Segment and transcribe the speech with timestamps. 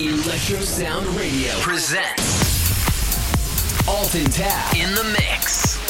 [0.00, 2.18] Electro Sound Radio presents
[3.86, 5.83] Alton Tab in the mix.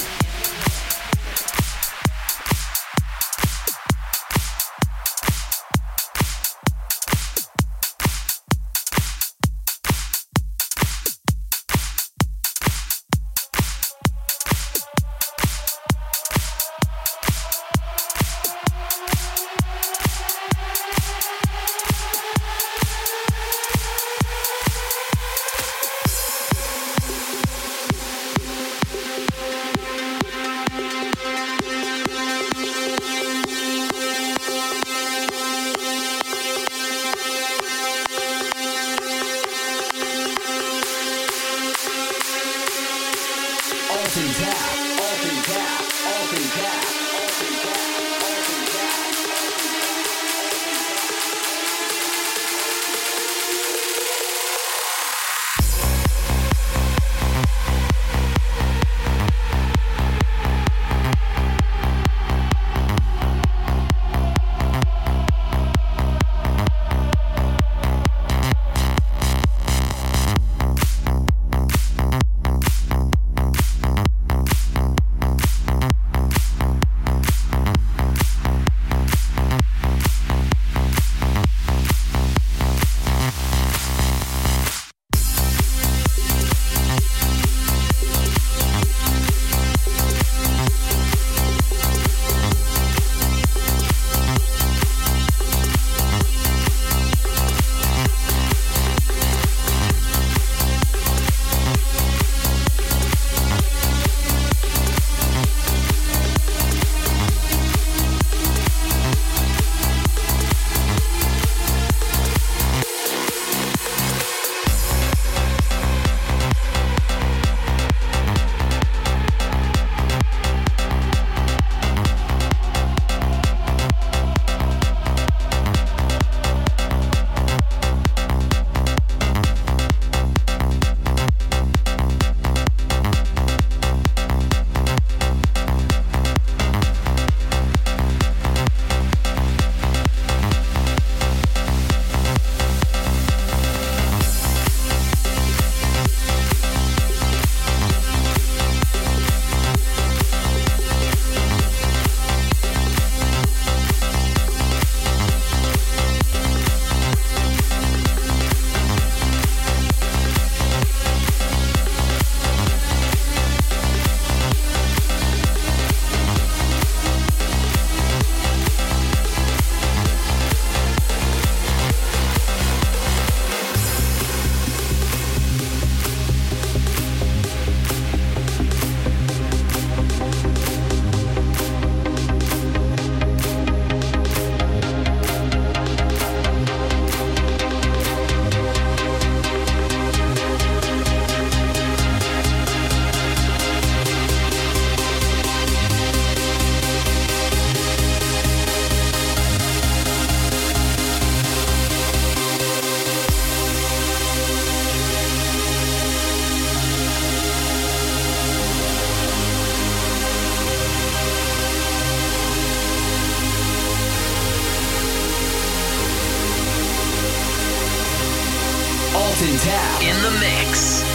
[219.34, 221.13] Alton Tab in the mix.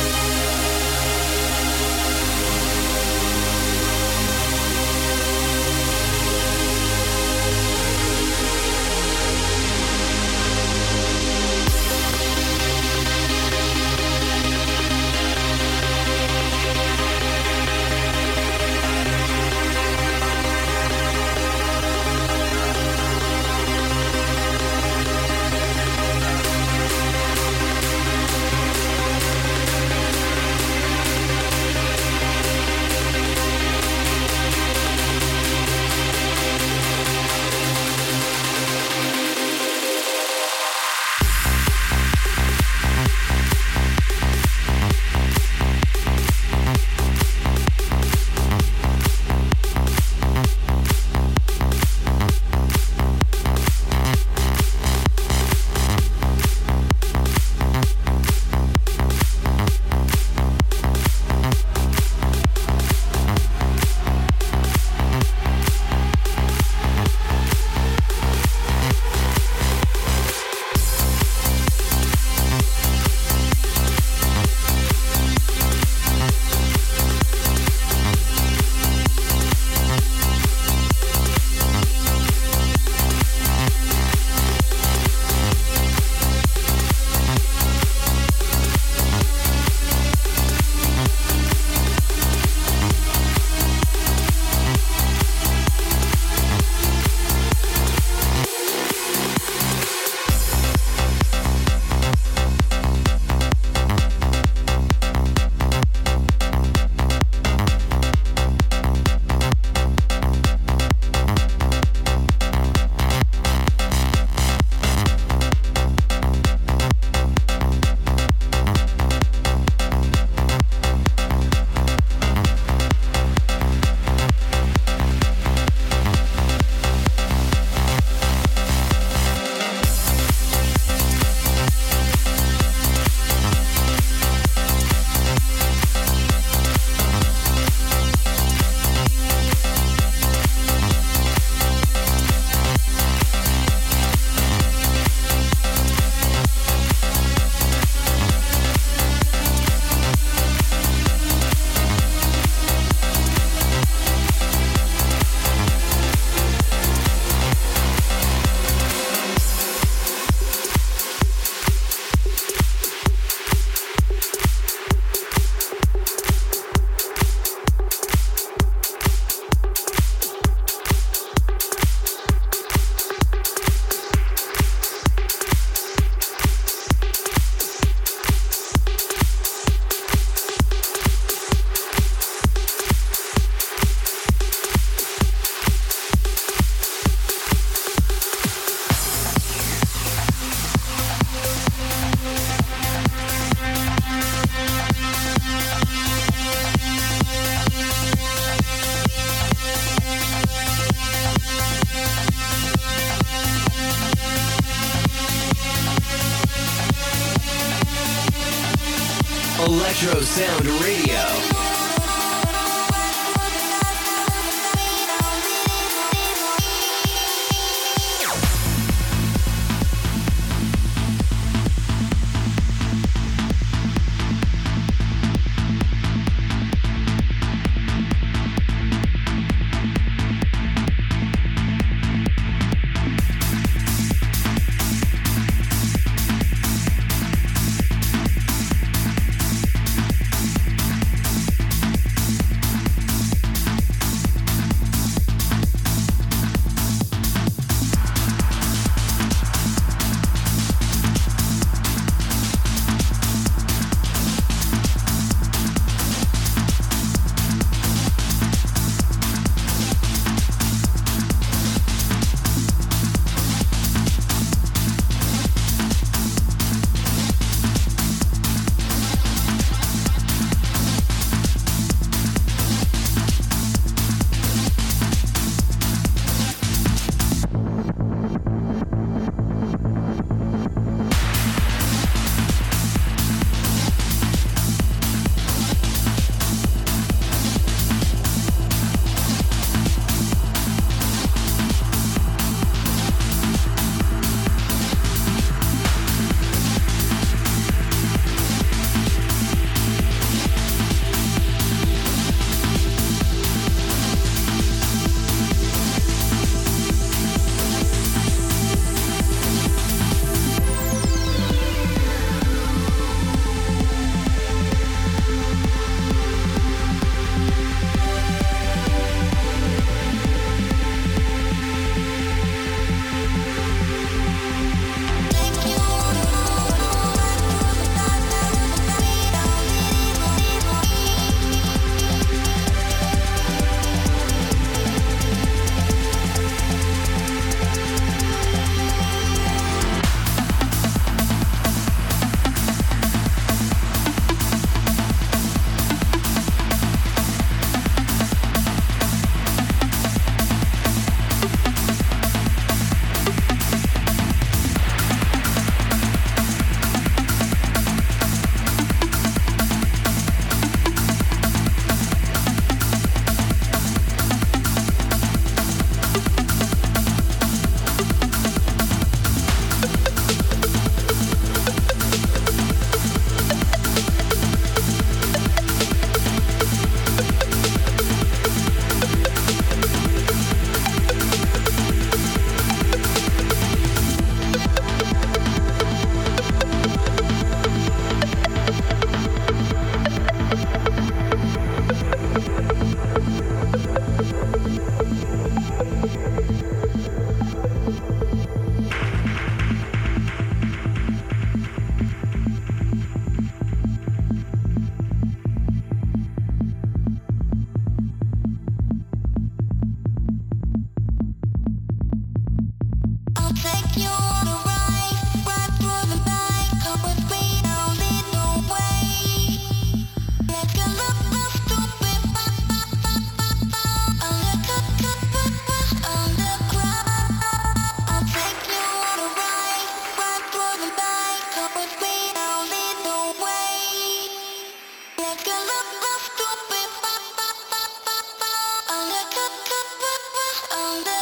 [440.79, 441.18] on the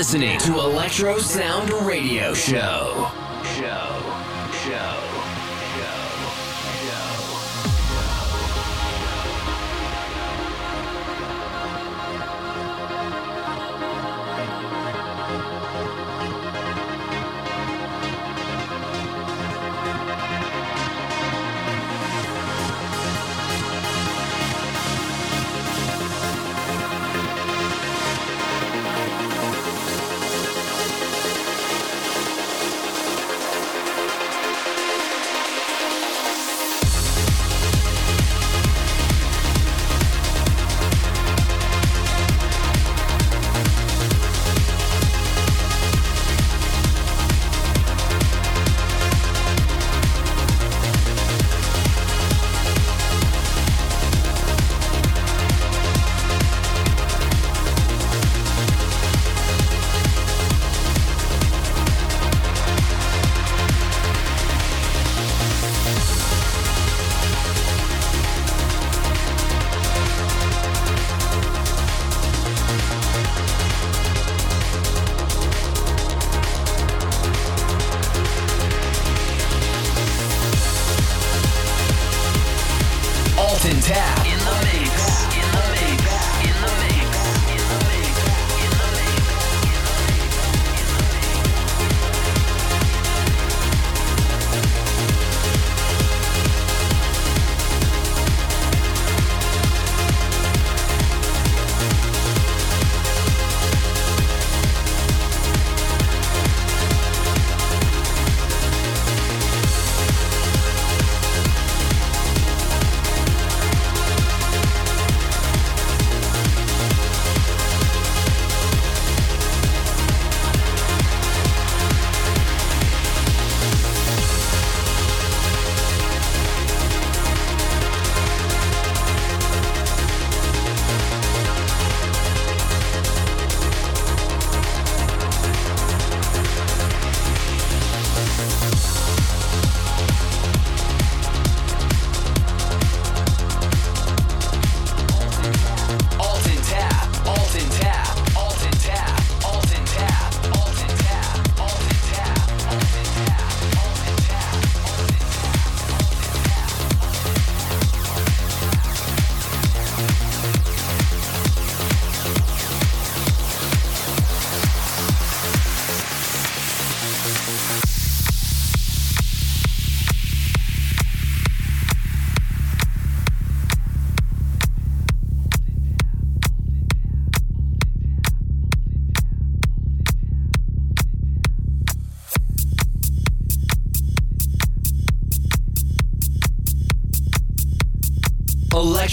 [0.00, 2.89] listening to Electro Sound Radio Show.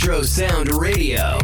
[0.07, 1.36] Electro Sound Radio.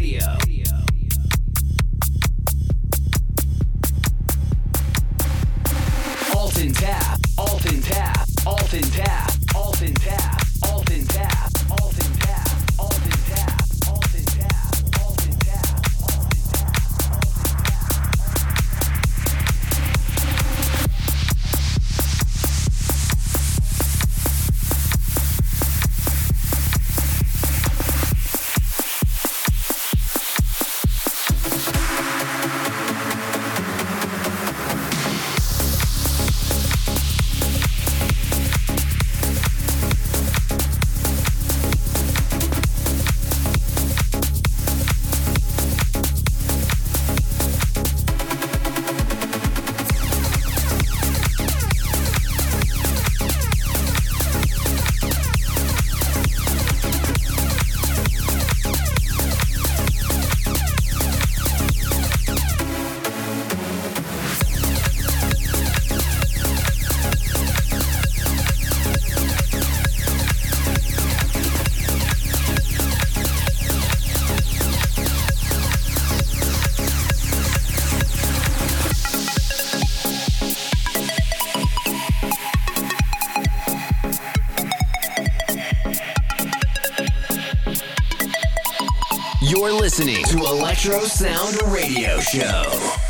[89.46, 93.03] You're listening to Electro Sound Radio Show.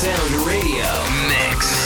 [0.00, 0.86] Sound Radio
[1.28, 1.79] Mix.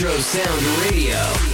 [0.00, 1.47] Electro Sound Radio.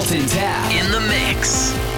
[0.00, 1.89] Tap in the mix.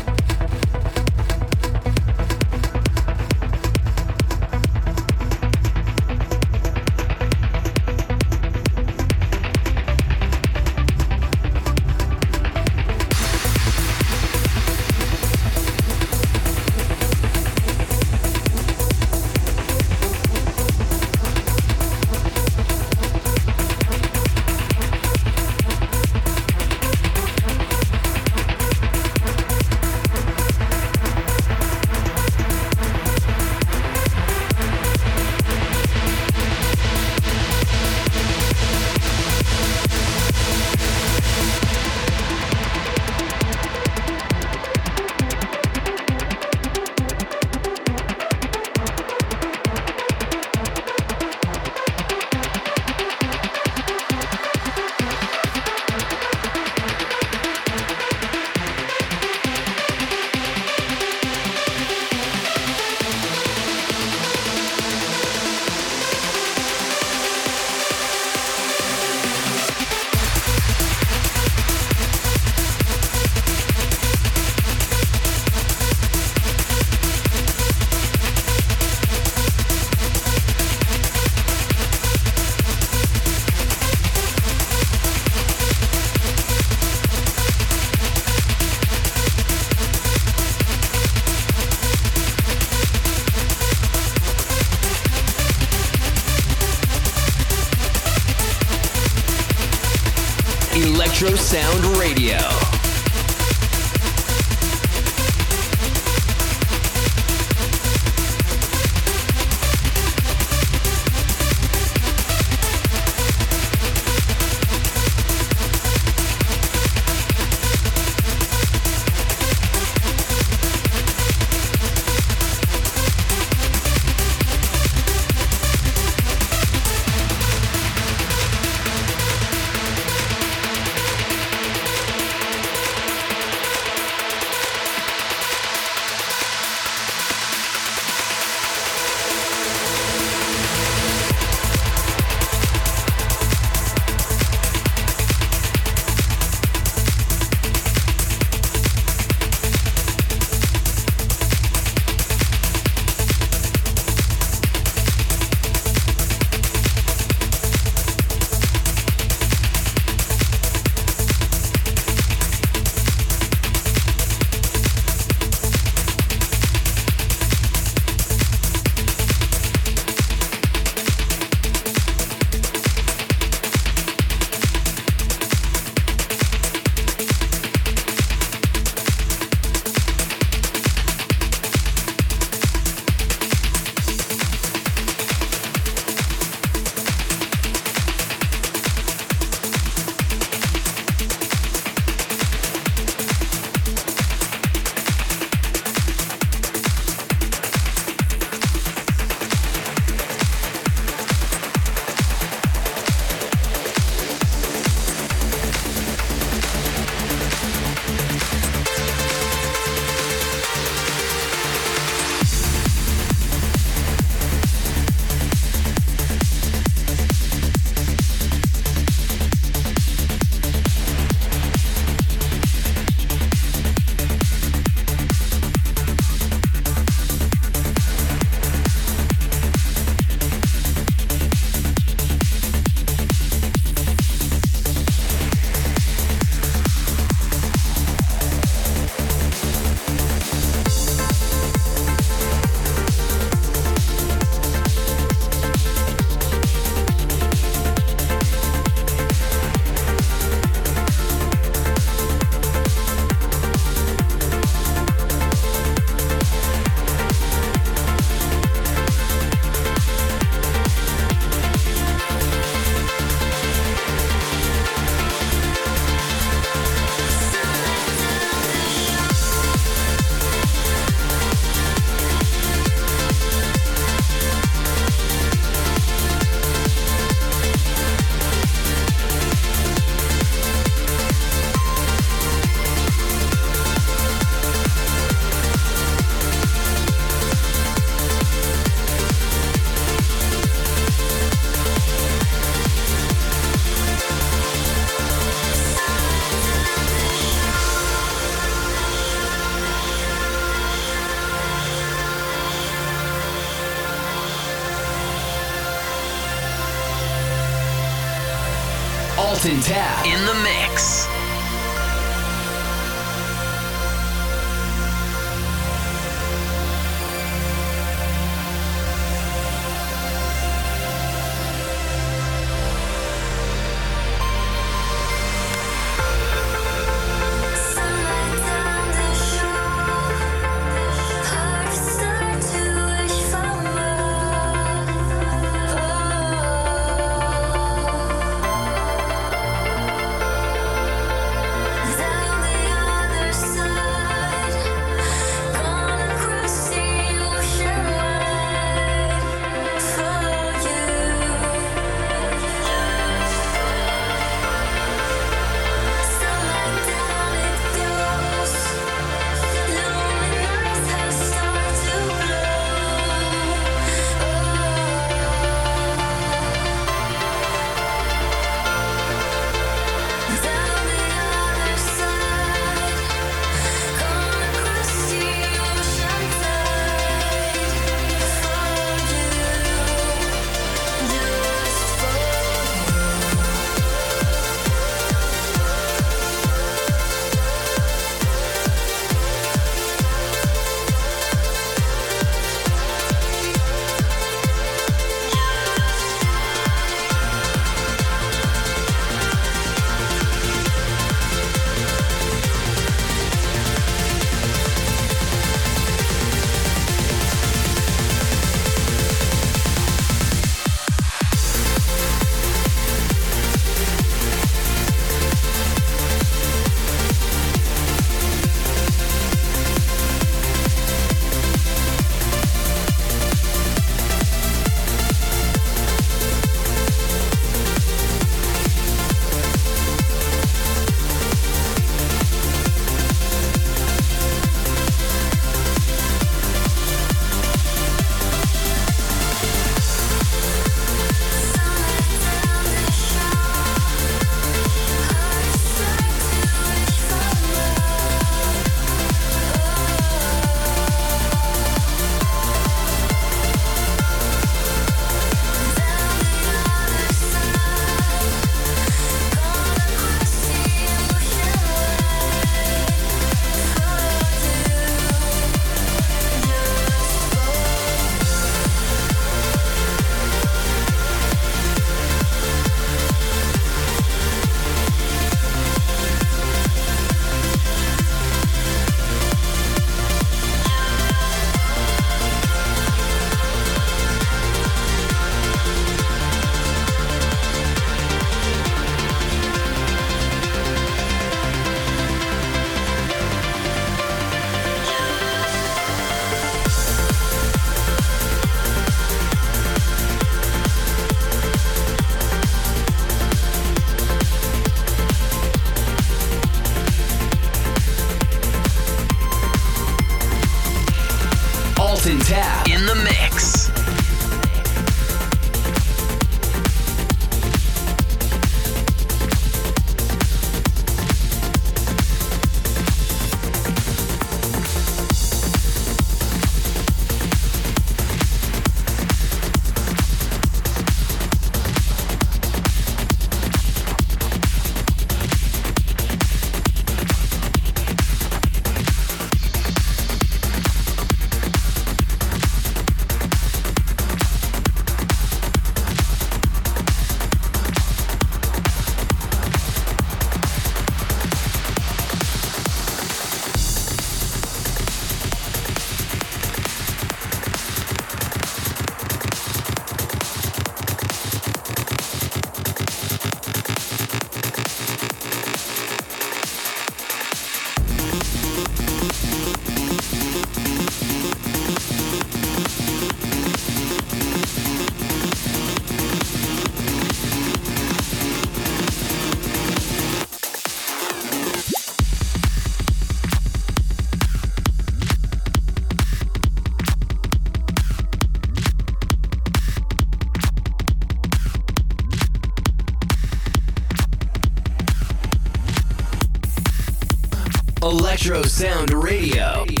[598.43, 599.13] Electro Sound.
[599.13, 600.00] Radio.